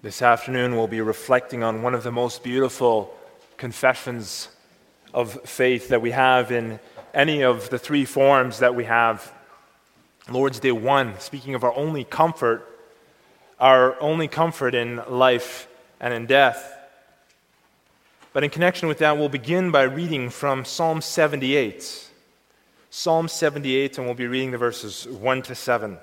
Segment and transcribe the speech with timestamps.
[0.00, 3.12] This afternoon, we'll be reflecting on one of the most beautiful
[3.56, 4.48] confessions
[5.12, 6.78] of faith that we have in
[7.12, 9.34] any of the three forms that we have.
[10.30, 12.64] Lord's Day 1, speaking of our only comfort,
[13.58, 15.66] our only comfort in life
[15.98, 16.78] and in death.
[18.32, 22.08] But in connection with that, we'll begin by reading from Psalm 78.
[22.90, 25.98] Psalm 78, and we'll be reading the verses 1 to 7.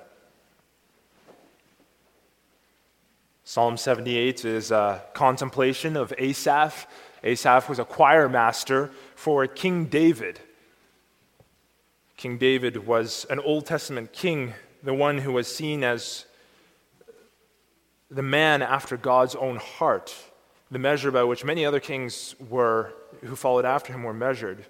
[3.48, 6.88] Psalm 78 is a contemplation of Asaph.
[7.24, 10.40] Asaph was a choir master for King David.
[12.18, 16.26] King David was an Old Testament king, the one who was seen as
[18.10, 20.16] the man after God's own heart,
[20.72, 22.94] the measure by which many other kings were
[23.24, 24.66] who followed after him were measured.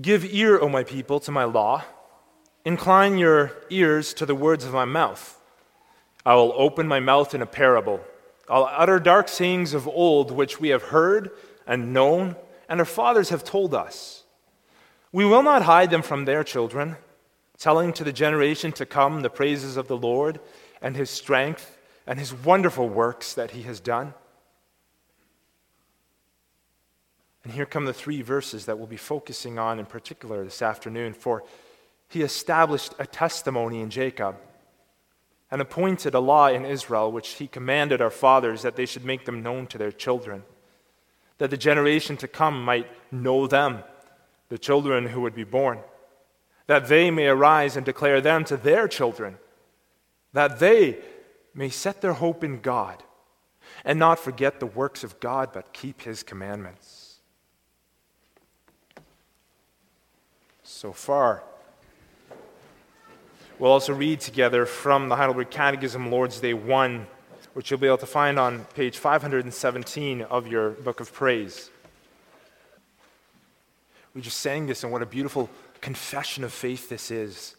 [0.00, 1.84] Give ear, O my people, to my law.
[2.64, 5.40] Incline your ears to the words of my mouth.
[6.26, 8.00] I will open my mouth in a parable.
[8.48, 11.30] I'll utter dark sayings of old, which we have heard
[11.66, 12.34] and known,
[12.68, 14.24] and our fathers have told us.
[15.12, 16.96] We will not hide them from their children,
[17.56, 20.40] telling to the generation to come the praises of the Lord
[20.82, 24.14] and his strength and his wonderful works that he has done.
[27.44, 31.12] And here come the three verses that we'll be focusing on in particular this afternoon.
[31.12, 31.44] For
[32.08, 34.36] he established a testimony in Jacob
[35.50, 39.24] and appointed a law in Israel, which he commanded our fathers that they should make
[39.26, 40.42] them known to their children,
[41.38, 43.84] that the generation to come might know them,
[44.48, 45.78] the children who would be born,
[46.66, 49.36] that they may arise and declare them to their children,
[50.32, 50.98] that they
[51.54, 53.02] may set their hope in God
[53.84, 57.03] and not forget the works of God, but keep his commandments.
[60.74, 61.42] So far.
[63.60, 67.06] We'll also read together from the Heidelberg Catechism, Lord's Day 1,
[67.52, 71.70] which you'll be able to find on page 517 of your book of praise.
[74.14, 75.48] We just sang this, and what a beautiful
[75.80, 77.54] confession of faith this is.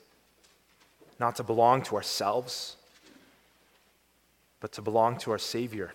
[1.17, 2.75] Not to belong to ourselves,
[4.59, 5.93] but to belong to our Savior.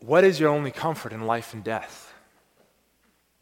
[0.00, 2.12] What is your only comfort in life and death?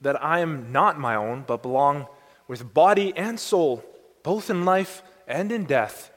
[0.00, 2.06] That I am not my own, but belong
[2.46, 3.84] with body and soul,
[4.22, 6.10] both in life and in death,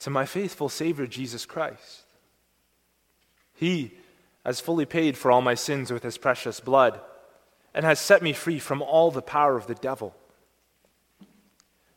[0.00, 2.04] to my faithful Savior Jesus Christ.
[3.54, 3.92] He
[4.44, 7.00] has fully paid for all my sins with his precious blood
[7.74, 10.14] and has set me free from all the power of the devil.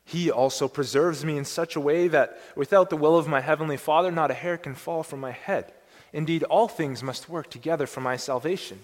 [0.06, 3.78] He also preserves me in such a way that without the will of my heavenly
[3.78, 5.74] Father, not a hair can fall from my head.
[6.14, 8.80] Indeed, all things must work together for my salvation.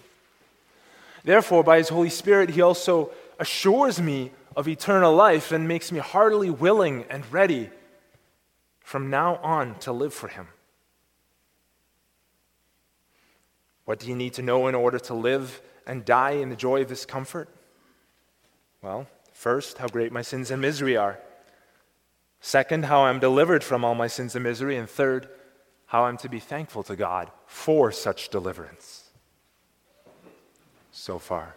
[1.24, 5.98] Therefore, by his Holy Spirit, he also assures me of eternal life and makes me
[5.98, 7.70] heartily willing and ready
[8.80, 10.48] from now on to live for him.
[13.84, 16.82] What do you need to know in order to live and die in the joy
[16.82, 17.48] of this comfort?
[18.82, 21.18] Well, first, how great my sins and misery are.
[22.40, 24.76] Second, how I'm delivered from all my sins and misery.
[24.76, 25.28] And third,
[25.86, 29.01] how I'm to be thankful to God for such deliverance
[30.92, 31.54] so far.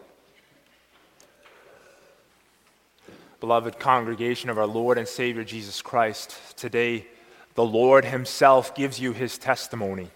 [3.40, 7.06] Beloved congregation of our Lord and Savior Jesus Christ, today
[7.54, 10.10] the Lord Himself gives you His testimony.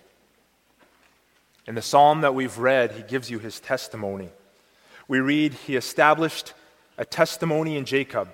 [1.68, 4.30] In the psalm that we've read, He gives you His testimony.
[5.08, 6.54] We read, He established
[6.98, 8.30] a testimony in Jacob.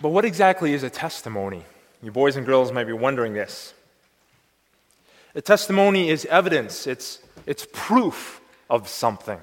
[0.00, 1.64] But what exactly is a testimony?
[2.02, 3.72] You boys and girls might be wondering this.
[5.34, 9.40] A testimony is evidence, it's it's proof of something.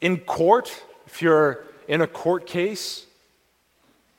[0.00, 3.06] In court, if you're in a court case,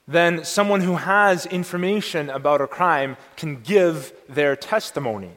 [0.07, 5.31] then someone who has information about a crime can give their testimony.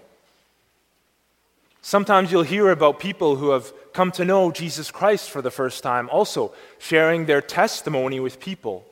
[1.83, 5.83] Sometimes you'll hear about people who have come to know Jesus Christ for the first
[5.83, 8.87] time, also sharing their testimony with people.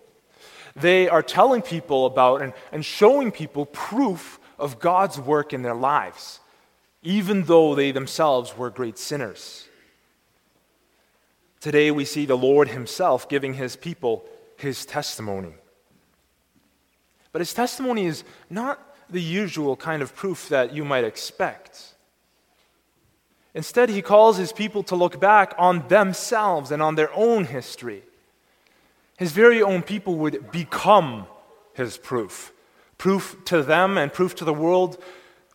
[0.76, 5.74] They are telling people about and, and showing people proof of God's work in their
[5.74, 6.40] lives
[7.02, 9.66] even though they themselves were great sinners.
[11.60, 14.24] Today we see the Lord Himself giving His people
[14.56, 15.54] His testimony.
[17.32, 21.94] But His testimony is not the usual kind of proof that you might expect.
[23.54, 28.02] Instead, He calls His people to look back on themselves and on their own history.
[29.18, 31.26] His very own people would become
[31.74, 32.52] His proof
[33.00, 35.02] proof to them and proof to the world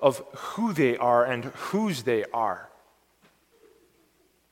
[0.01, 2.71] of who they are and whose they are.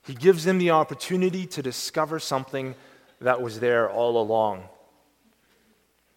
[0.05, 2.75] He gives them the opportunity to discover something
[3.19, 4.65] that was there all along.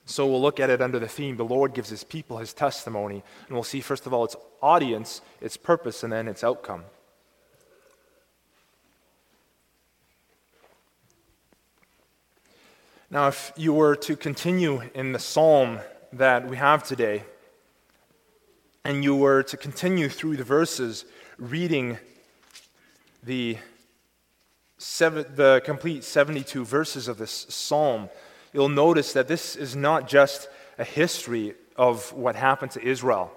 [0.05, 3.25] So we'll look at it under the theme the Lord gives his people his testimony,
[3.47, 6.85] and we'll see, first of all, its audience, its purpose, and then its outcome.
[13.11, 15.81] Now, if you were to continue in the psalm
[16.17, 17.25] that we have today,
[18.85, 21.05] and you were to continue through the verses
[21.39, 21.99] reading
[23.23, 23.59] the,
[24.79, 28.09] seven, the complete 72 verses of this psalm,
[28.53, 30.49] you'll notice that this is not just
[30.79, 33.33] a history of what happened to Israel.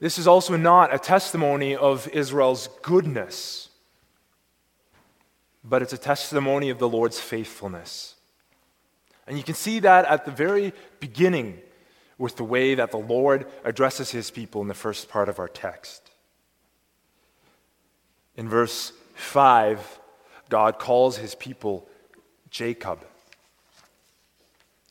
[0.00, 3.68] This is also not a testimony of Israel's goodness
[5.64, 8.13] but it's a testimony of the Lord's faithfulness.
[9.26, 11.60] And you can see that at the very beginning
[12.18, 15.48] with the way that the Lord addresses his people in the first part of our
[15.48, 16.10] text.
[18.36, 20.00] In verse 5,
[20.48, 21.88] God calls his people
[22.50, 23.04] Jacob.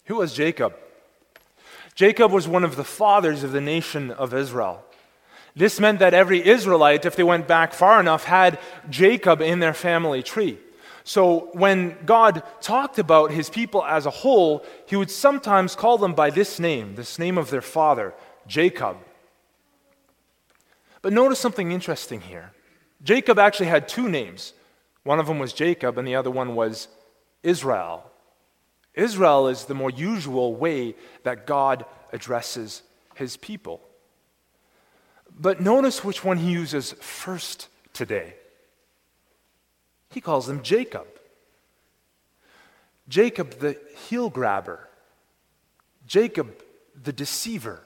[0.06, 0.76] Who was Jacob?
[1.96, 4.84] Jacob was one of the fathers of the nation of Israel.
[5.56, 8.60] This meant that every Israelite, if they went back far enough, had
[8.90, 10.58] Jacob in their family tree.
[11.04, 16.14] So when God talked about his people as a whole, he would sometimes call them
[16.14, 18.14] by this name, this name of their father,
[18.48, 18.98] Jacob.
[21.02, 22.54] But notice something interesting here.
[23.04, 24.54] Jacob actually had two names.
[25.04, 26.88] One of them was Jacob, and the other one was
[27.44, 28.10] Israel.
[28.94, 32.84] Israel is the more usual way that God addresses
[33.16, 33.82] his people.
[35.38, 38.36] But notice which one he uses first today.
[40.14, 41.08] He calls him Jacob.
[43.08, 43.78] Jacob, the
[44.08, 44.88] heel grabber.
[46.06, 46.54] Jacob,
[47.02, 47.82] the deceiver.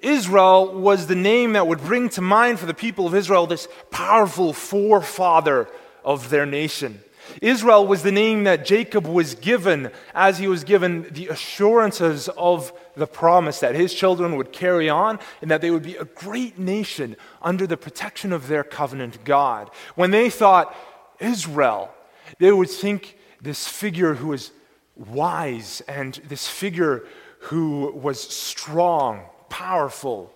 [0.00, 3.68] Israel was the name that would bring to mind for the people of Israel this
[3.90, 5.68] powerful forefather
[6.04, 7.00] of their nation.
[7.40, 12.72] Israel was the name that Jacob was given as he was given the assurances of
[12.96, 16.58] the promise that his children would carry on and that they would be a great
[16.58, 19.70] nation under the protection of their covenant God.
[19.94, 20.74] When they thought
[21.20, 21.92] Israel,
[22.38, 24.52] they would think this figure who was
[24.96, 27.04] wise and this figure
[27.40, 30.32] who was strong, powerful,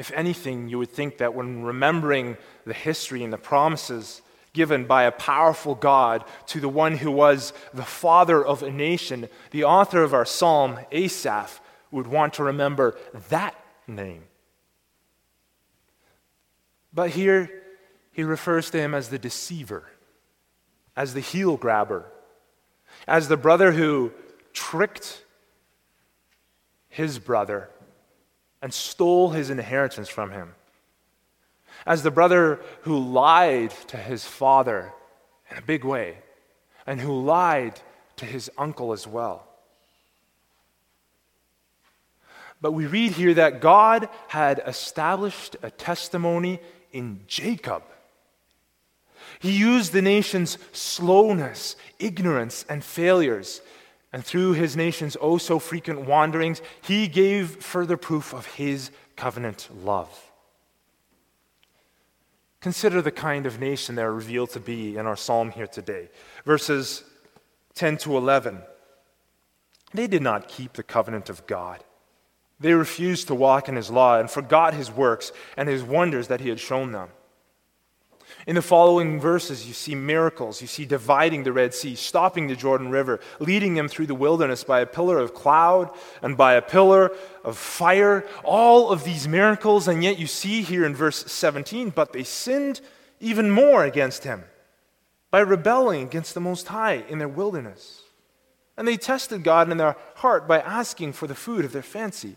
[0.00, 5.04] If anything, you would think that when remembering the history and the promises given by
[5.04, 10.02] a powerful God to the one who was the father of a nation, the author
[10.02, 11.60] of our psalm, Asaph,
[11.90, 12.96] would want to remember
[13.28, 13.54] that
[13.86, 14.24] name.
[16.92, 17.50] But here,
[18.12, 19.84] he refers to him as the deceiver,
[20.96, 22.06] as the heel grabber,
[23.06, 24.12] as the brother who
[24.52, 25.24] tricked
[26.88, 27.70] his brother
[28.60, 30.54] and stole his inheritance from him.
[31.86, 34.92] As the brother who lied to his father
[35.50, 36.18] in a big way,
[36.86, 37.80] and who lied
[38.16, 39.46] to his uncle as well.
[42.60, 46.60] But we read here that God had established a testimony
[46.92, 47.82] in Jacob.
[49.38, 53.62] He used the nation's slowness, ignorance, and failures
[54.12, 59.68] and through his nation's oh so frequent wanderings, he gave further proof of his covenant
[59.84, 60.29] love.
[62.60, 66.10] Consider the kind of nation they're revealed to be in our psalm here today.
[66.44, 67.04] Verses
[67.74, 68.62] 10 to 11.
[69.94, 71.82] They did not keep the covenant of God.
[72.60, 76.40] They refused to walk in his law and forgot his works and his wonders that
[76.40, 77.08] he had shown them.
[78.46, 80.60] In the following verses, you see miracles.
[80.62, 84.64] You see dividing the Red Sea, stopping the Jordan River, leading them through the wilderness
[84.64, 85.90] by a pillar of cloud
[86.22, 87.12] and by a pillar
[87.44, 88.26] of fire.
[88.42, 92.80] All of these miracles, and yet you see here in verse 17, but they sinned
[93.20, 94.44] even more against him
[95.30, 98.02] by rebelling against the Most High in their wilderness.
[98.76, 102.36] And they tested God in their heart by asking for the food of their fancy.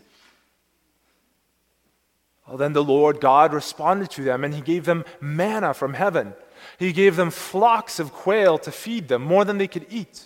[2.46, 6.34] Well, then the Lord God responded to them, and he gave them manna from heaven.
[6.78, 10.24] He gave them flocks of quail to feed them, more than they could eat.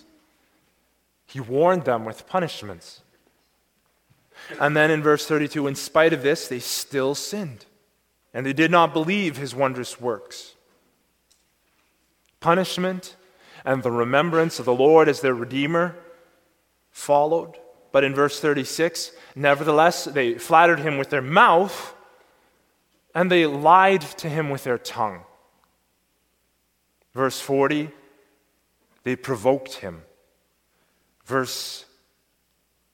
[1.25, 3.01] He warned them with punishments.
[4.59, 7.65] And then in verse 32, in spite of this, they still sinned,
[8.33, 10.55] and they did not believe his wondrous works.
[12.39, 13.15] Punishment
[13.65, 15.95] and the remembrance of the Lord as their Redeemer
[16.91, 17.57] followed.
[17.91, 21.95] But in verse 36, nevertheless, they flattered him with their mouth
[23.13, 25.21] and they lied to him with their tongue.
[27.13, 27.89] Verse 40,
[29.03, 30.03] they provoked him.
[31.25, 31.85] Verse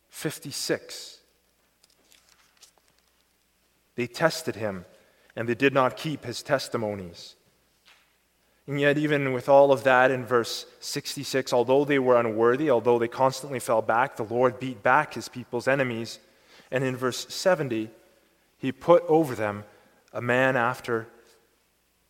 [0.09, 1.19] 56,
[3.95, 4.85] They tested him,
[5.35, 7.35] and they did not keep his testimonies.
[8.67, 12.97] And yet, even with all of that, in verse 66, although they were unworthy, although
[12.97, 16.19] they constantly fell back, the Lord beat back his people's enemies.
[16.71, 17.91] And in verse 70,
[18.57, 19.65] he put over them
[20.15, 21.07] a man after,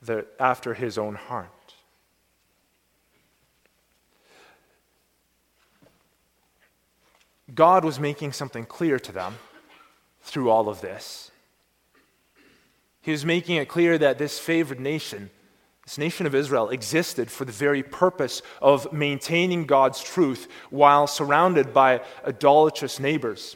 [0.02, 1.50] the, after his own heart.
[7.54, 9.36] God was making something clear to them
[10.22, 11.32] through all of this.
[13.02, 15.32] He was making it clear that this favored nation,
[15.84, 21.74] this nation of Israel, existed for the very purpose of maintaining God's truth while surrounded
[21.74, 23.56] by idolatrous neighbors.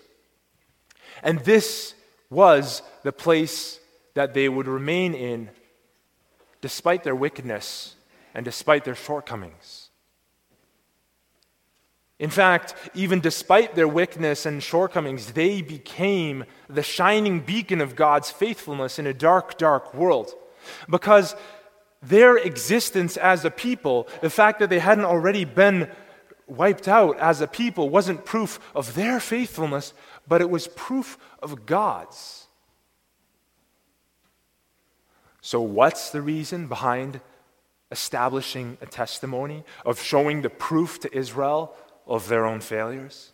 [1.21, 1.93] And this
[2.31, 3.78] was the place
[4.19, 5.49] that they would remain in
[6.59, 7.95] despite their wickedness
[8.33, 9.91] and despite their shortcomings.
[12.19, 18.29] In fact, even despite their wickedness and shortcomings, they became the shining beacon of God's
[18.29, 20.33] faithfulness in a dark, dark world.
[20.89, 21.33] Because
[22.03, 25.89] their existence as a people, the fact that they hadn't already been
[26.45, 29.93] wiped out as a people, wasn't proof of their faithfulness,
[30.27, 32.38] but it was proof of God's.
[35.49, 37.21] So, what's the reason behind
[37.91, 41.75] establishing a testimony, of showing the proof to Israel
[42.05, 43.31] of their own failures?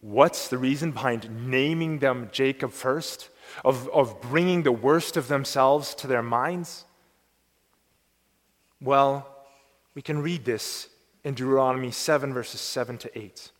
[0.00, 3.30] What's the reason behind naming them Jacob first,
[3.64, 6.84] of, of bringing the worst of themselves to their minds?
[8.80, 9.26] Well,
[9.96, 10.88] we can read this
[11.24, 13.24] in Deuteronomy 7, verses 7 to 8.
[13.24, 13.50] It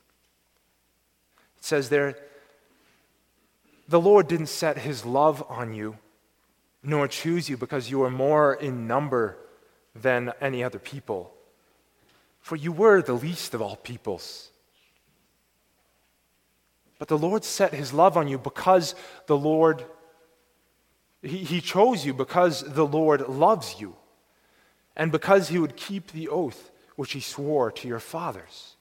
[1.59, 2.17] says there,
[3.89, 5.97] The Lord didn't set his love on you,
[6.83, 9.37] nor choose you because you are more in number
[9.95, 11.33] than any other people
[12.49, 14.51] for you were the least of all peoples.
[16.99, 18.95] But the Lord set his love on you because
[19.27, 19.85] the Lord,
[21.21, 23.97] he, he chose you because the Lord loves you,
[24.97, 28.77] and because he would keep the oath which he swore to your fathers.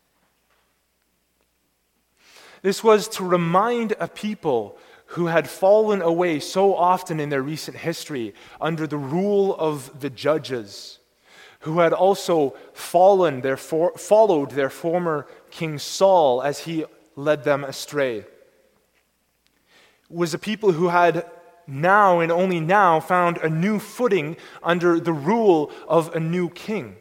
[2.62, 7.78] This was to remind a people who had fallen away so often in their recent
[7.78, 11.00] history under the rule of the judges
[11.62, 16.86] who had also fallen their for, followed their former king Saul as he
[17.16, 18.26] led them astray.
[20.10, 21.26] Was a people who had
[21.66, 26.96] now and only now found a new footing under the rule of a new king.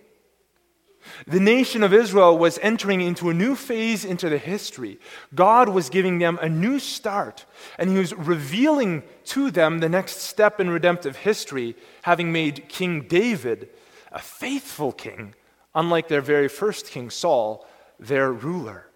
[1.26, 4.98] The nation of Israel was entering into a new phase into the history.
[5.34, 7.46] God was giving them a new start,
[7.78, 13.02] and He was revealing to them the next step in redemptive history, having made King
[13.02, 13.68] David
[14.12, 15.34] a faithful king,
[15.74, 17.66] unlike their very first king, Saul,
[17.98, 18.88] their ruler.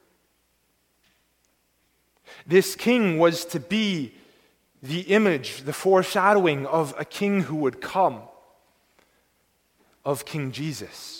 [2.47, 4.15] This king was to be
[4.83, 8.23] the image, the foreshadowing of a king who would come,
[10.05, 11.20] of King Jesus.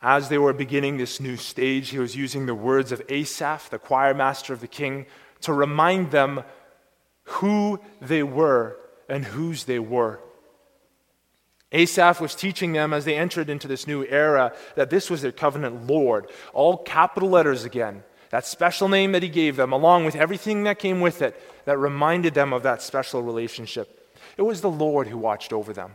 [0.00, 3.78] As they were beginning this new stage, he was using the words of Asaph, the
[3.78, 5.06] choir master of the king,
[5.40, 6.44] to remind them
[7.24, 8.76] who they were
[9.08, 10.20] and whose they were.
[11.72, 15.32] Asaph was teaching them as they entered into this new era that this was their
[15.32, 16.30] covenant Lord.
[16.54, 18.04] All capital letters again.
[18.30, 21.78] That special name that he gave them, along with everything that came with it, that
[21.78, 24.16] reminded them of that special relationship.
[24.36, 25.94] It was the Lord who watched over them,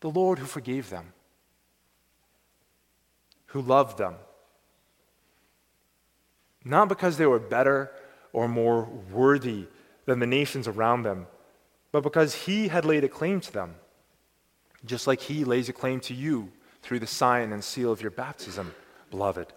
[0.00, 1.12] the Lord who forgave them,
[3.50, 4.14] who loved them.
[6.64, 7.90] Not because they were better
[8.32, 9.66] or more worthy
[10.06, 11.26] than the nations around them,
[11.92, 13.74] but because he had laid a claim to them
[14.84, 16.50] just like he lays a claim to you
[16.82, 18.74] through the sign and seal of your baptism,
[19.10, 19.52] beloved.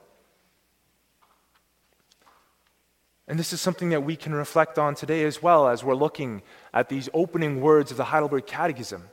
[3.28, 6.42] And this is something that we can reflect on today as well as we're looking
[6.74, 9.04] at these opening words of the Heidelberg Catechism.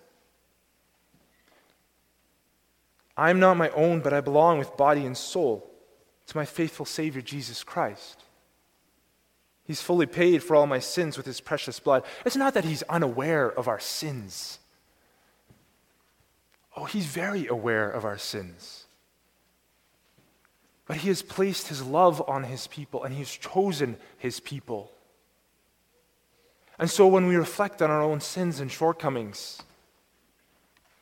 [3.20, 5.70] I am not my own, but I belong with body and soul
[6.28, 8.24] to my faithful Savior Jesus Christ.
[9.62, 12.04] He's fully paid for all my sins with his precious blood.
[12.24, 14.58] It's not that he's unaware of our sins.
[16.74, 18.86] Oh, he's very aware of our sins.
[20.86, 24.90] But he has placed his love on his people and he's chosen his people.
[26.78, 29.60] And so when we reflect on our own sins and shortcomings,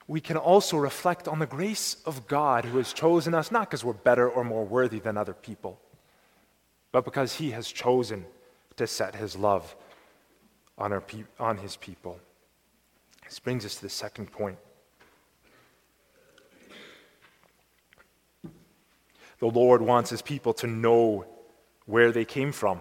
[0.09, 3.85] we can also reflect on the grace of God who has chosen us, not because
[3.85, 5.79] we're better or more worthy than other people,
[6.91, 8.25] but because he has chosen
[8.77, 9.77] to set his love
[10.79, 12.19] on, our pe- on his people.
[13.27, 14.57] This brings us to the second point.
[19.41, 21.27] The Lord wants his people to know
[21.85, 22.81] where they came from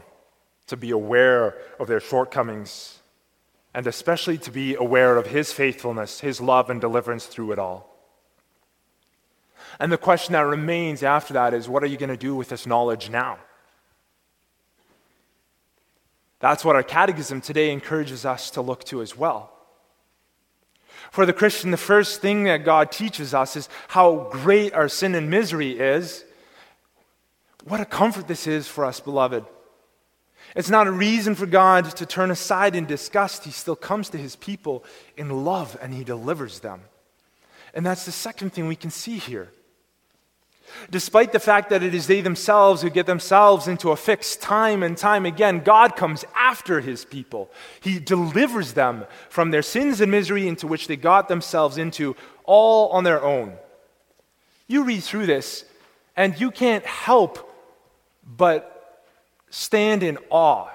[0.68, 3.00] to be aware of their shortcomings,
[3.74, 7.94] and especially to be aware of His faithfulness, His love, and deliverance through it all.
[9.80, 12.50] And the question that remains after that is what are you going to do with
[12.50, 13.38] this knowledge now?
[16.40, 19.52] That's what our catechism today encourages us to look to as well.
[21.12, 25.16] For the Christian, the first thing that God teaches us is how great our sin
[25.16, 26.24] and misery is.
[27.64, 29.46] What a comfort this is for us, beloved.
[30.58, 33.44] It's not a reason for God to turn aside in disgust.
[33.44, 34.84] He still comes to his people
[35.16, 36.82] in love and he delivers them.
[37.76, 39.50] And that's the second thing we can see here.
[40.90, 44.82] Despite the fact that it is they themselves who get themselves into a fix time
[44.82, 47.52] and time again, God comes after his people.
[47.80, 52.90] He delivers them from their sins and misery into which they got themselves into all
[52.90, 53.54] on their own.
[54.68, 55.64] You read through this,
[56.16, 57.54] and you can't help
[58.26, 58.77] but
[59.58, 60.70] stand in awe.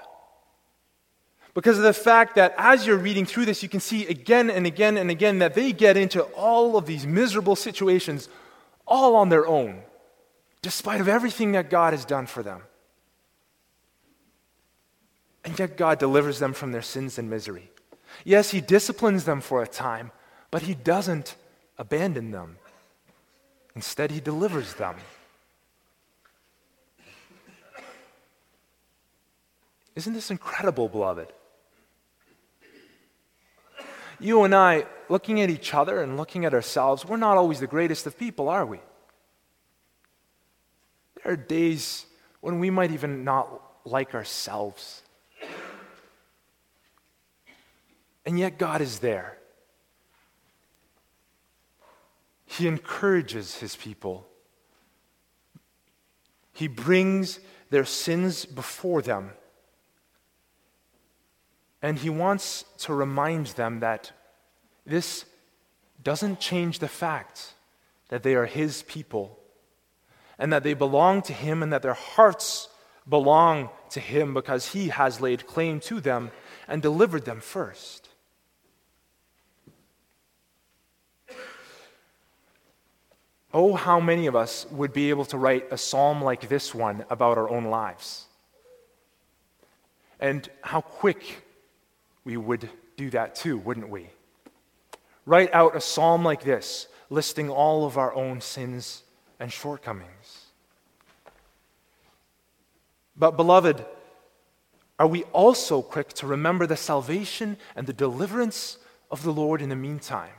[1.55, 4.67] Because of the fact that as you're reading through this, you can see again and
[4.67, 8.29] again and again that they get into all of these miserable situations
[8.87, 9.83] all on their own,
[10.63, 12.63] despite of everything that God has done for them.
[15.45, 17.71] And yet God delivers them from their sins and misery.
[18.25, 20.11] Yes, He disciplines them for a time,
[20.51, 21.37] but He doesn't
[21.79, 22.57] abandon them.
[23.75, 24.97] Instead, He delivers them.
[29.95, 31.33] Isn't this incredible, beloved?
[34.19, 37.67] You and I, looking at each other and looking at ourselves, we're not always the
[37.67, 38.81] greatest of people, are we?
[41.17, 42.07] There are days
[42.41, 45.03] when we might even not like ourselves.
[48.25, 49.39] And yet, God is there.
[52.47, 54.29] He encourages his people.
[56.53, 59.33] He brings their sins before them
[61.83, 64.13] and he wants to remind them that
[64.87, 65.25] this
[66.03, 67.55] doesn't change the fact
[68.09, 69.39] that they are his people
[70.39, 72.69] and that they belong to him and that their hearts
[73.09, 76.31] belong to him because he has laid claim to them
[76.69, 78.09] and delivered them first.
[83.55, 87.05] Oh, how many of us would be able to write a psalm like this one
[87.11, 88.27] about our own lives?
[90.19, 91.43] And how quick
[92.25, 94.09] we would do that too, wouldn't we?
[95.27, 99.03] Write out a psalm like this, listing all of our own sins
[99.39, 100.47] and shortcomings.
[103.17, 103.85] But, beloved,
[104.99, 108.79] are we also quick to remember the salvation and the deliverance
[109.11, 110.35] of the Lord in the meantime?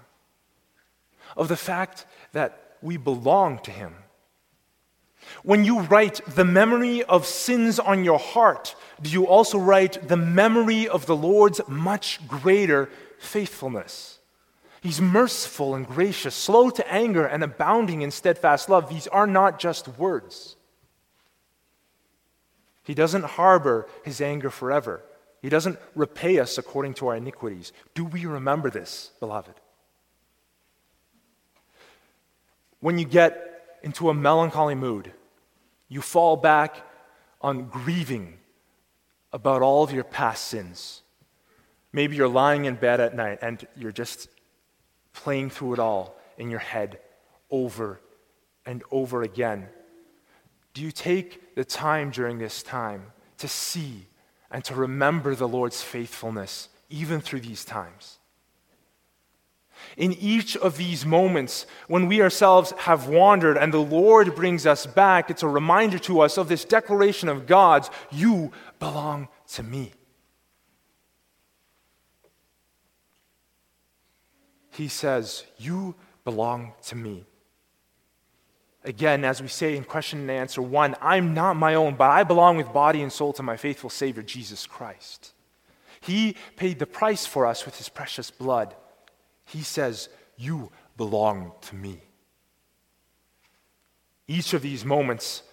[1.36, 3.94] Of the fact that we belong to Him
[5.44, 10.18] when you write the memory of sins on your heart, do you also write the
[10.18, 14.20] memory of the Lord's much greater faithfulness?
[14.82, 18.90] He's merciful and gracious, slow to anger, and abounding in steadfast love.
[18.90, 20.58] These are not just words.
[22.84, 25.02] He doesn't harbor his anger forever.
[25.42, 27.72] He doesn't repay us according to our iniquities.
[27.96, 29.54] Do we remember this, beloved?
[32.80, 33.53] When you get
[33.84, 35.12] into a melancholy mood,
[35.90, 36.78] you fall back
[37.42, 38.40] on grieving
[39.32, 41.02] about all of your past sins.
[41.92, 44.30] Maybe you're lying in bed at night and you're just
[45.12, 47.00] playing through it all in your head
[47.52, 48.00] over
[48.66, 49.68] and over again.
[50.74, 54.08] Do you take the time during this time to see
[54.50, 58.18] and to remember the Lord's faithfulness even through these times?
[59.98, 64.86] In each of these moments, when we ourselves have wandered and the Lord brings us
[64.86, 69.94] back, it's a reminder to us of this declaration of God's You belong to me.
[74.72, 77.26] He says, You belong to me.
[78.86, 82.24] Again, as we say in question and answer one, I'm not my own, but I
[82.24, 85.34] belong with body and soul to my faithful Savior, Jesus Christ.
[86.02, 88.76] He paid the price for us with his precious blood.
[89.54, 92.02] He says, You belong to me.
[94.28, 95.44] Each of these moments,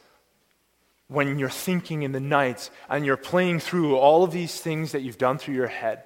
[1.09, 5.03] when you're thinking in the night and you're playing through all of these things that
[5.03, 6.03] you've done through your head,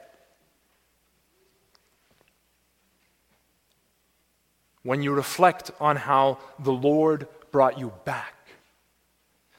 [4.83, 8.35] when you reflect on how the Lord brought you back,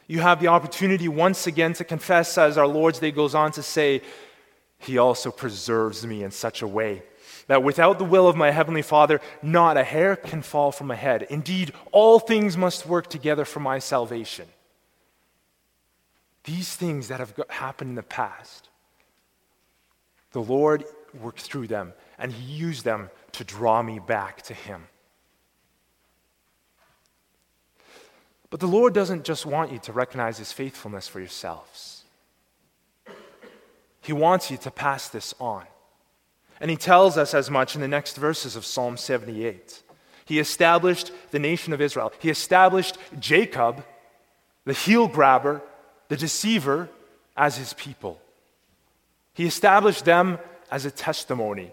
[0.08, 3.64] you have the opportunity once again to confess, as our Lord's Day goes on to
[3.64, 4.02] say,
[4.78, 7.04] He also preserves me in such a way
[7.48, 10.96] that without the will of my heavenly Father, not a hair can fall from my
[10.96, 11.28] head.
[11.30, 14.48] Indeed, all things must work together for my salvation.
[16.44, 18.70] these things that have happened in the past,
[20.32, 20.84] the Lord
[21.20, 24.88] worked through them and He used them to draw me back to Him.
[28.52, 32.04] But the Lord doesn't just want you to recognize His faithfulness for yourselves,
[34.02, 35.66] He wants you to pass this on.
[36.60, 39.84] And He tells us as much in the next verses of Psalm 78.
[40.26, 43.84] He established the nation of Israel, He established Jacob,
[44.66, 45.62] the heel grabber,
[46.08, 46.90] the deceiver,
[47.38, 48.20] as His people.
[49.34, 50.40] He established them
[50.72, 51.72] as a testimony,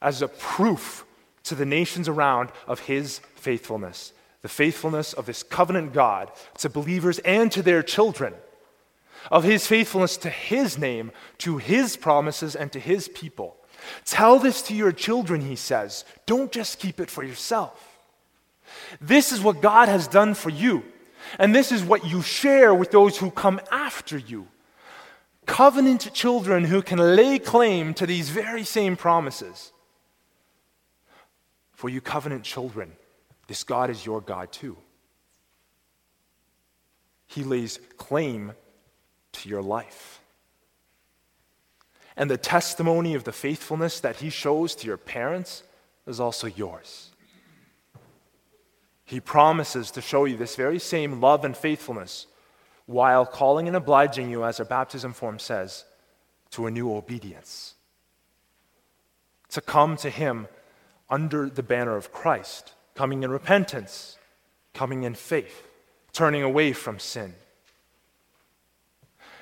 [0.00, 1.04] as a proof
[1.44, 7.20] to the nations around of His faithfulness the faithfulness of this covenant God to believers
[7.20, 8.34] and to their children,
[9.30, 13.56] of his faithfulness to his name, to his promises, and to his people.
[14.04, 16.04] Tell this to your children, he says.
[16.26, 17.98] Don't just keep it for yourself.
[19.00, 20.82] This is what God has done for you,
[21.38, 24.48] and this is what you share with those who come after you.
[25.46, 29.72] Covenant children who can lay claim to these very same promises.
[31.72, 32.92] For you, covenant children,
[33.48, 34.76] this God is your God too.
[37.26, 38.52] He lays claim
[39.32, 40.21] to your life.
[42.16, 45.62] And the testimony of the faithfulness that he shows to your parents
[46.06, 47.10] is also yours.
[49.04, 52.26] He promises to show you this very same love and faithfulness
[52.86, 55.84] while calling and obliging you, as our baptism form says,
[56.50, 57.74] to a new obedience.
[59.50, 60.48] To come to him
[61.08, 64.18] under the banner of Christ coming in repentance,
[64.74, 65.66] coming in faith,
[66.12, 67.34] turning away from sin.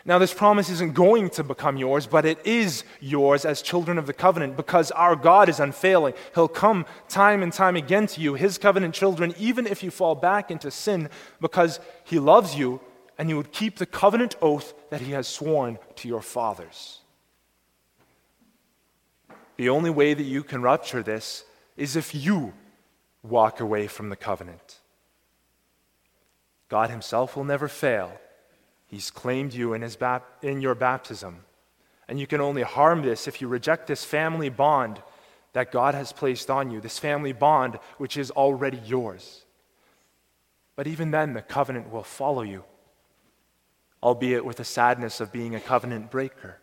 [0.05, 4.07] Now, this promise isn't going to become yours, but it is yours as children of
[4.07, 6.15] the covenant because our God is unfailing.
[6.35, 10.15] He'll come time and time again to you, His covenant children, even if you fall
[10.15, 11.11] back into sin,
[11.41, 12.81] because He loves you
[13.19, 17.01] and you would keep the covenant oath that He has sworn to your fathers.
[19.57, 21.45] The only way that you can rupture this
[21.77, 22.55] is if you
[23.23, 24.79] walk away from the covenant.
[26.71, 28.19] God Himself will never fail.
[28.91, 31.45] He's claimed you in, his bap- in your baptism.
[32.09, 35.01] And you can only harm this if you reject this family bond
[35.53, 39.45] that God has placed on you, this family bond which is already yours.
[40.75, 42.65] But even then, the covenant will follow you,
[44.03, 46.59] albeit with the sadness of being a covenant breaker.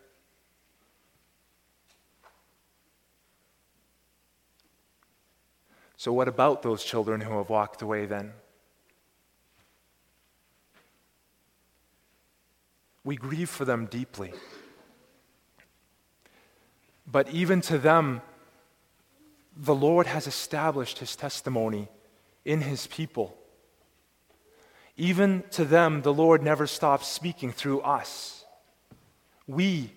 [5.96, 8.32] So, what about those children who have walked away then?
[13.08, 14.34] We grieve for them deeply.
[17.10, 18.20] But even to them,
[19.56, 21.88] the Lord has established his testimony
[22.44, 23.34] in his people.
[24.98, 28.44] Even to them, the Lord never stops speaking through us.
[29.46, 29.90] We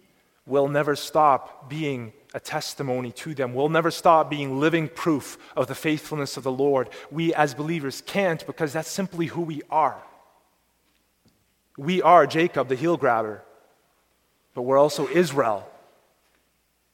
[0.46, 3.54] will never stop being a testimony to them.
[3.54, 6.90] We'll never stop being living proof of the faithfulness of the Lord.
[7.12, 10.02] We as believers can't because that's simply who we are.
[11.78, 13.44] We are Jacob, the heel grabber,
[14.54, 15.68] but we're also Israel,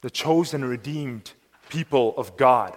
[0.00, 1.32] the chosen, redeemed
[1.68, 2.76] people of God.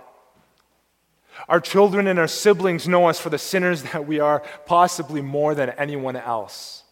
[1.47, 5.55] Our children and our siblings know us for the sinners that we are, possibly more
[5.55, 6.83] than anyone else.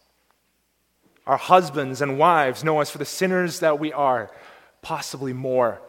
[1.26, 4.30] Our husbands and wives know us for the sinners that we are,
[4.82, 5.80] possibly more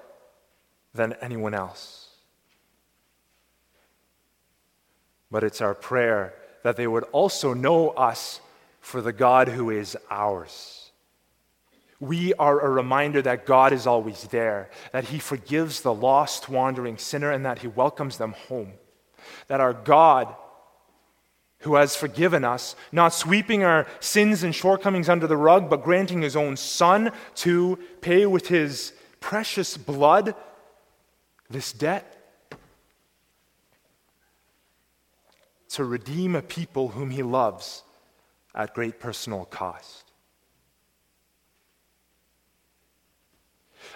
[0.94, 2.10] than anyone else.
[5.32, 8.42] But it's our prayer that they would also know us
[8.82, 10.92] for the God who is ours.
[12.00, 16.98] We are a reminder that God is always there, that He forgives the lost, wandering
[16.98, 18.74] sinner, and that He welcomes them home.
[19.48, 20.36] That our God,
[21.60, 26.24] who has forgiven us, not sweeping our sins and shortcomings under the rug, but granting
[26.24, 30.36] His own Son to pay with His precious blood
[31.52, 32.18] this debt
[35.70, 37.84] to redeem a people whom he loves
[38.54, 40.12] at great personal cost.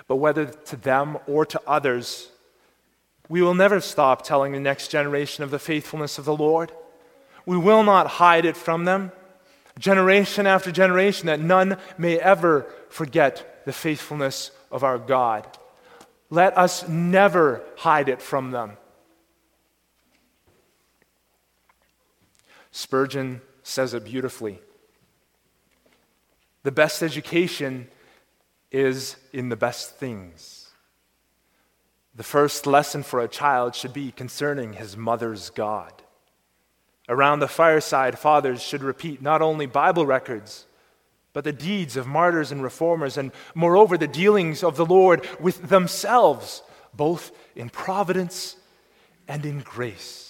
[0.07, 2.29] But whether to them or to others,
[3.29, 6.71] we will never stop telling the next generation of the faithfulness of the Lord.
[7.45, 9.11] We will not hide it from them,
[9.79, 15.45] generation after generation, that none may ever forget the faithfulness of our God.
[16.29, 18.77] Let us never hide it from them.
[22.71, 24.61] Spurgeon says it beautifully.
[26.61, 27.87] The best education
[28.71, 30.69] is in the best things.
[32.15, 35.91] The first lesson for a child should be concerning his mother's God.
[37.09, 40.67] Around the fireside, fathers should repeat not only Bible records,
[41.33, 45.69] but the deeds of martyrs and reformers, and moreover, the dealings of the Lord with
[45.69, 46.61] themselves,
[46.93, 48.57] both in providence
[49.27, 50.24] and in grace.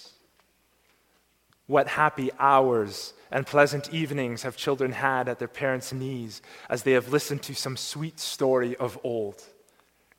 [1.68, 6.92] What happy hours and pleasant evenings have children had at their parents' knees as they
[6.92, 9.44] have listened to some sweet story of old.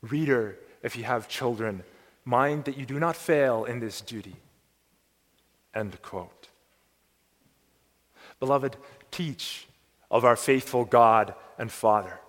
[0.01, 1.83] Reader, if you have children,
[2.25, 4.35] mind that you do not fail in this duty.
[5.73, 6.49] End quote.
[8.39, 8.75] Beloved,
[9.09, 9.67] teach
[10.11, 12.19] of our faithful God and Father.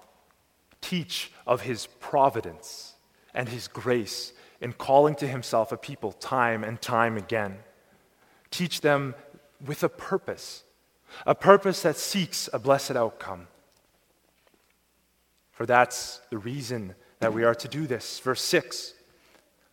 [0.81, 2.94] Teach of his providence
[3.35, 7.59] and his grace in calling to himself a people time and time again.
[8.50, 9.14] Teach them
[9.64, 10.64] with a purpose,
[11.26, 13.48] a purpose that seeks a blessed outcome.
[15.52, 18.20] For that's the reason that we are to do this.
[18.20, 18.94] Verse 6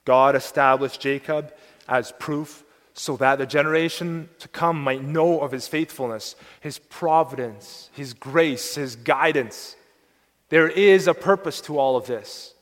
[0.03, 1.53] God established Jacob
[1.87, 7.89] as proof so that the generation to come might know of his faithfulness, his providence,
[7.93, 9.75] his grace, his guidance.
[10.49, 12.53] There is a purpose to all of this.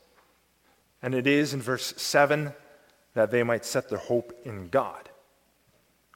[1.04, 2.54] And it is in verse 7
[3.14, 5.10] that they might set their hope in God,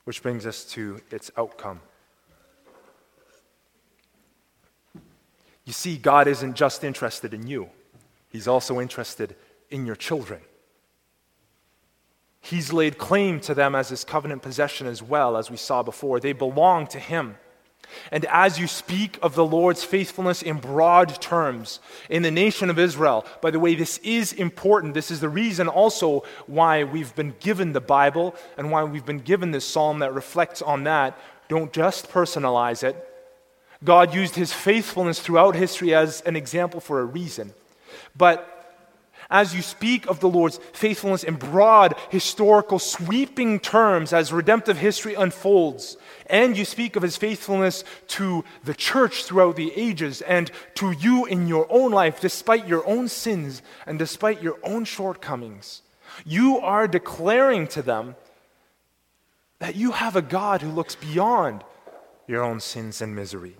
[0.08, 1.82] which brings us to its outcome.
[5.66, 7.70] You see, God isn't just interested in you,
[8.30, 9.36] He's also interested
[9.70, 10.40] in your children.
[12.40, 16.22] He's laid claim to them as his covenant possession as well, as we saw before.
[16.22, 17.36] They belong to him.
[18.12, 22.80] And as you speak of the Lord's faithfulness in broad terms in the nation of
[22.80, 24.94] Israel, by the way, this is important.
[24.94, 29.20] This is the reason also why we've been given the Bible and why we've been
[29.20, 31.18] given this psalm that reflects on that.
[31.50, 32.96] Don't just personalize it.
[33.84, 37.54] God used his faithfulness throughout history as an example for a reason.
[38.16, 38.57] But
[39.30, 45.16] as you speak of the Lord's faithfulness in broad, historical, sweeping terms as redemptive history
[45.16, 50.92] unfolds, and you speak of his faithfulness to the church throughout the ages and to
[50.92, 55.82] you in your own life, despite your own sins and despite your own shortcomings,
[56.26, 58.16] you are declaring to them
[59.60, 61.64] that you have a God who looks beyond
[62.28, 63.56] your own sins and misery.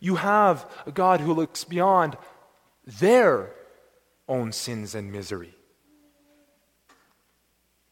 [0.00, 2.16] You have a God who looks beyond
[2.86, 3.50] their
[4.28, 5.54] own sins and misery.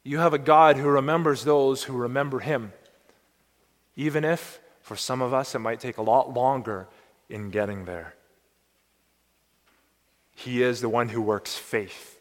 [0.02, 2.72] You have a God who remembers those who remember Him,
[3.96, 6.86] even if, for some of us, it might take a lot longer
[7.28, 8.14] in getting there.
[10.34, 12.20] He is the one who works faith.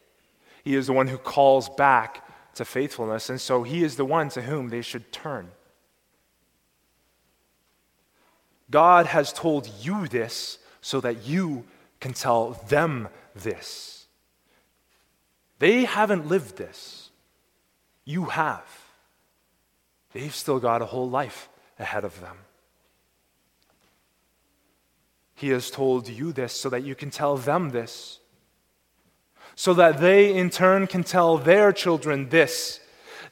[0.63, 4.29] He is the one who calls back to faithfulness, and so He is the one
[4.29, 5.51] to whom they should turn.
[8.71, 11.65] God has told you this so that you
[11.99, 13.94] can tell them this.
[15.59, 17.09] They haven't lived this.
[18.03, 18.65] You have.
[20.13, 22.37] They've still got a whole life ahead of them.
[25.35, 28.19] He has told you this so that you can tell them this,
[29.55, 32.79] so that they in turn can tell their children this,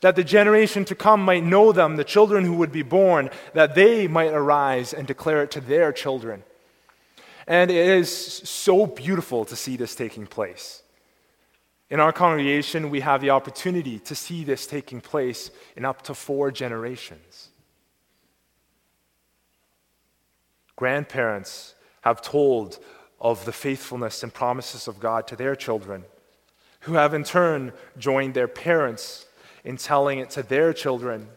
[0.02, 3.74] that the generation to come might know them, the children who would be born, that
[3.74, 6.44] they might arise and declare it to their children.
[7.48, 10.83] And it is so beautiful to see this taking place.
[11.90, 16.14] In our congregation, we have the opportunity to see this taking place in up to
[16.14, 17.50] four generations.
[20.76, 22.80] Grandparents have told
[23.22, 26.04] of the faithfulness and promises of God to their children,
[26.82, 29.26] who have in turn joined their parents
[29.64, 31.30] in telling it to their children.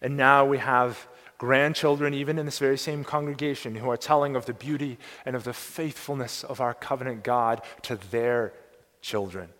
[0.00, 4.46] And now we have grandchildren, even in this very same congregation, who are telling of
[4.46, 4.96] the beauty
[5.26, 8.52] and of the faithfulness of our covenant God to their
[9.02, 9.50] children.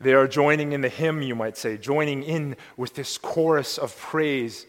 [0.00, 3.96] They are joining in the hymn, you might say, joining in with this chorus of
[3.96, 4.66] praise,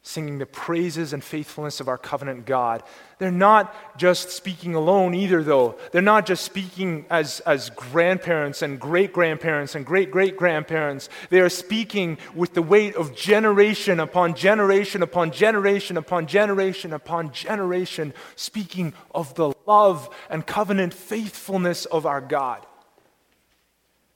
[0.00, 2.82] singing the praises and faithfulness of our covenant God.
[3.18, 5.76] They're not just speaking alone either, though.
[5.92, 11.10] They're not just speaking as, as grandparents and great grandparents and great great grandparents.
[11.28, 17.32] They are speaking with the weight of generation upon generation upon generation upon generation upon
[17.32, 22.64] generation, speaking of the love and covenant faithfulness of our God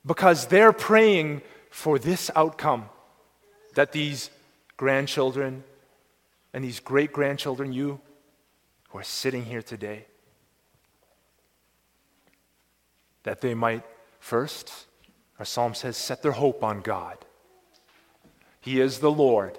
[0.04, 2.86] because they're praying for this outcome
[3.74, 4.30] that these
[4.76, 5.64] grandchildren
[6.52, 8.00] and these great grandchildren, you
[8.90, 10.06] who are sitting here today,
[13.22, 13.84] that they might
[14.20, 14.86] first,
[15.38, 17.18] our psalm says, set their hope on God.
[18.60, 19.58] He is the Lord,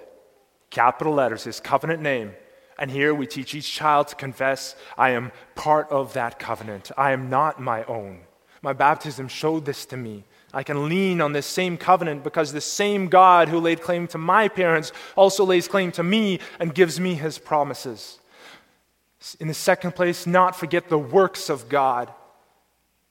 [0.70, 2.32] capital letters, his covenant name.
[2.78, 6.90] And here we teach each child to confess, I am part of that covenant.
[6.96, 8.20] I am not my own.
[8.62, 10.24] My baptism showed this to me.
[10.54, 14.18] I can lean on this same covenant because the same God who laid claim to
[14.18, 18.20] my parents also lays claim to me and gives me his promises.
[19.40, 22.12] In the second place, not forget the works of God.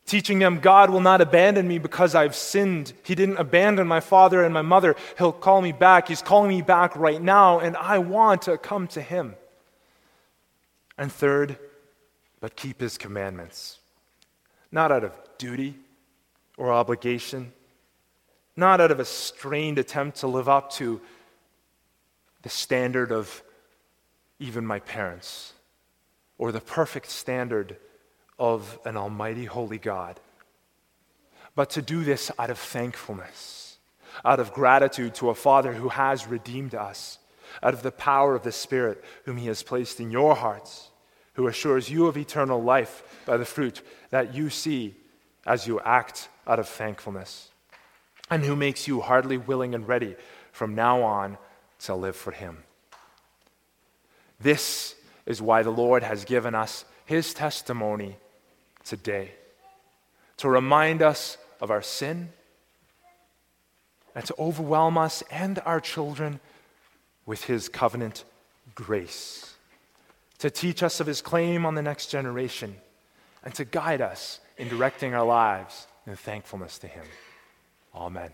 [0.05, 2.93] Teaching them God will not abandon me because I've sinned.
[3.03, 4.95] He didn't abandon my father and my mother.
[5.17, 6.07] He'll call me back.
[6.07, 9.35] He's calling me back right now, and I want to come to Him.
[10.97, 11.57] And third,
[12.39, 13.79] but keep His commandments.
[14.71, 15.75] Not out of duty
[16.57, 17.51] or obligation,
[18.55, 21.01] not out of a strained attempt to live up to
[22.43, 23.41] the standard of
[24.39, 25.53] even my parents
[26.37, 27.77] or the perfect standard
[28.37, 30.19] of an almighty holy God,
[31.55, 33.77] but to do this out of thankfulness,
[34.25, 37.19] out of gratitude to a Father who has redeemed us,
[37.61, 40.89] out of the power of the Spirit whom He has placed in your hearts,
[41.33, 44.95] who assures you of eternal life by the fruit that you see
[45.45, 47.49] as you act out of thankfulness,
[48.29, 50.15] and who makes you heartily willing and ready
[50.51, 51.37] from now on
[51.79, 52.63] to live for Him.
[54.39, 58.17] This is why the Lord has given us His testimony
[58.83, 59.31] today
[60.37, 62.29] to remind us of our sin
[64.15, 66.39] and to overwhelm us and our children
[67.25, 68.23] with His covenant
[68.75, 69.55] grace,
[70.39, 72.75] to teach us of His claim on the next generation,
[73.43, 77.05] and to guide us in directing our lives in thankfulness to Him.
[77.95, 78.31] Amen.